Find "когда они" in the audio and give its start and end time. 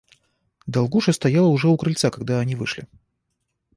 2.09-2.55